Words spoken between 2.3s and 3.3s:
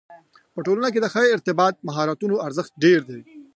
ارزښت ډېر دی.